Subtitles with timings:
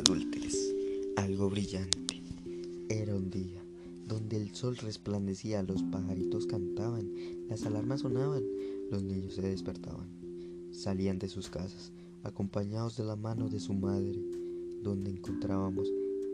[0.00, 0.74] adúlteres,
[1.16, 2.22] algo brillante.
[2.88, 3.62] Era un día
[4.06, 7.10] donde el sol resplandecía, los pajaritos cantaban,
[7.48, 8.42] las alarmas sonaban,
[8.90, 10.08] los niños se despertaban,
[10.72, 11.92] salían de sus casas,
[12.24, 14.18] acompañados de la mano de su madre,
[14.82, 15.88] donde encontrábamos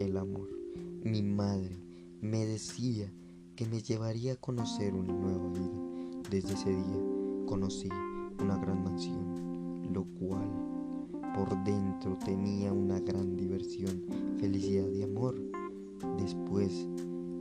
[0.00, 0.48] el amor.
[1.04, 1.76] Mi madre
[2.20, 3.12] me decía
[3.54, 6.22] que me llevaría a conocer una nueva vida.
[6.30, 7.88] Desde ese día conocí
[8.40, 10.71] una gran mansión, lo cual
[11.34, 14.02] por dentro tenía una gran diversión,
[14.38, 15.34] felicidad y amor.
[16.18, 16.86] Después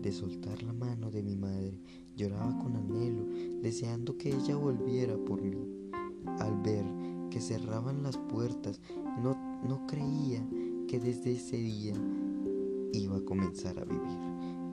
[0.02, 1.80] de soltar la mano de mi madre,
[2.16, 3.26] lloraba con anhelo,
[3.62, 5.68] deseando que ella volviera por mí.
[6.40, 6.86] Al ver
[7.30, 8.80] que cerraban las puertas,
[9.22, 9.36] no,
[9.68, 10.46] no creía
[10.88, 11.94] que desde ese día
[12.94, 14.20] iba a comenzar a vivir.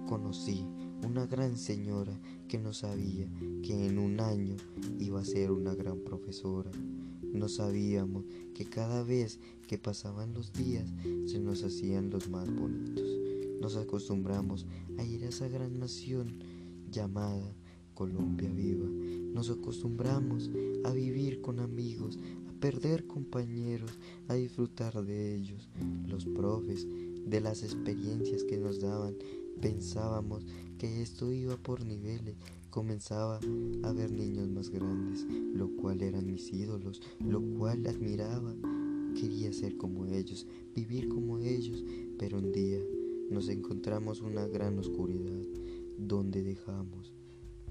[0.06, 0.64] Conocí
[1.06, 3.28] una gran señora que no sabía
[3.62, 4.56] que en un año
[4.98, 6.70] iba a ser una gran profesora.
[7.32, 10.92] No sabíamos que cada vez que pasaban los días
[11.26, 13.08] se nos hacían los más bonitos.
[13.60, 14.66] Nos acostumbramos
[14.98, 16.38] a ir a esa gran nación
[16.90, 17.54] llamada
[17.94, 18.86] Colombia Viva.
[18.86, 20.50] Nos acostumbramos
[20.84, 25.68] a vivir con amigos, a perder compañeros, a disfrutar de ellos.
[26.06, 26.86] Los profes,
[27.26, 29.14] de las experiencias que nos daban,
[29.60, 30.46] pensábamos
[30.78, 32.36] que esto iba por niveles
[32.70, 33.40] comenzaba
[33.82, 38.54] a ver niños más grandes, lo cual eran mis ídolos, lo cual admiraba.
[39.18, 41.84] Quería ser como ellos, vivir como ellos,
[42.18, 42.78] pero un día
[43.30, 45.42] nos encontramos una gran oscuridad
[45.98, 47.12] donde dejamos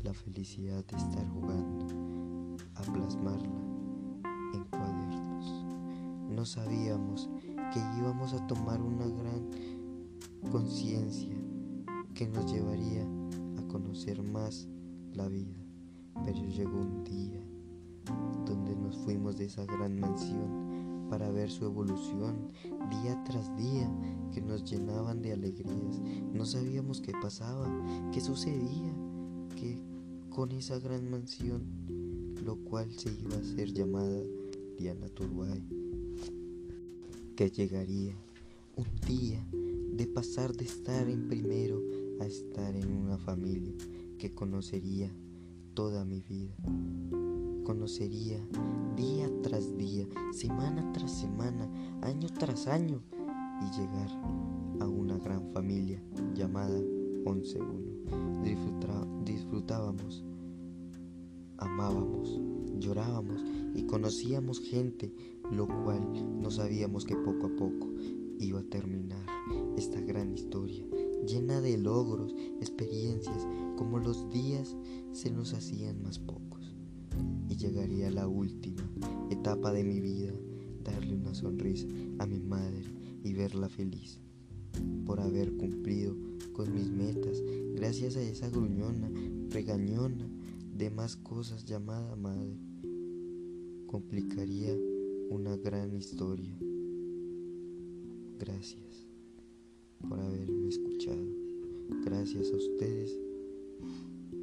[0.04, 3.62] la felicidad de estar jugando a plasmarla
[4.54, 5.66] en cuadernos.
[6.30, 7.30] No sabíamos
[7.74, 9.50] que íbamos a tomar una gran
[10.52, 11.47] conciencia
[12.18, 13.08] que nos llevaría
[13.60, 14.68] a conocer más
[15.14, 15.56] la vida,
[16.26, 17.40] pero llegó un día
[18.44, 22.52] donde nos fuimos de esa gran mansión para ver su evolución
[22.90, 23.88] día tras día
[24.34, 26.02] que nos llenaban de alegrías.
[26.34, 27.70] No sabíamos qué pasaba,
[28.12, 28.96] qué sucedía,
[29.56, 29.80] que
[30.32, 31.62] con esa gran mansión,
[32.44, 34.24] lo cual se iba a ser llamada
[34.80, 35.62] Diana Turbay,
[37.36, 38.16] que llegaría
[38.76, 39.48] un día
[39.98, 41.82] de pasar de estar en primero
[42.20, 43.74] a estar en una familia
[44.18, 45.12] que conocería
[45.74, 46.56] toda mi vida.
[47.64, 48.40] Conocería
[48.96, 51.70] día tras día, semana tras semana,
[52.02, 53.04] año tras año
[53.62, 54.10] y llegar
[54.80, 56.02] a una gran familia
[56.34, 56.80] llamada
[57.26, 59.24] 11-1.
[59.24, 60.24] disfrutábamos,
[61.58, 62.40] amábamos,
[62.80, 63.44] llorábamos
[63.76, 65.14] y conocíamos gente,
[65.52, 66.02] lo cual
[66.42, 67.94] no sabíamos que poco a poco
[68.40, 69.26] iba a terminar
[69.78, 70.86] esta gran historia
[71.26, 73.48] llena de logros, experiencias,
[73.78, 74.76] como los días
[75.12, 76.76] se nos hacían más pocos.
[77.50, 78.84] Y llegaría la última
[79.30, 80.34] etapa de mi vida,
[80.84, 81.88] darle una sonrisa
[82.20, 82.84] a mi madre
[83.24, 84.20] y verla feliz
[85.06, 86.16] por haber cumplido
[86.54, 87.42] con mis metas
[87.74, 89.10] gracias a esa gruñona,
[89.50, 90.30] regañona
[90.76, 92.58] de más cosas llamada madre.
[93.88, 94.76] Complicaría
[95.30, 96.58] una gran historia.
[98.38, 99.07] Gracias
[100.08, 101.26] por haberme escuchado.
[102.06, 103.18] Gracias a ustedes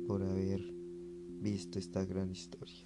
[0.07, 0.63] por haber
[1.41, 2.85] visto esta gran historia.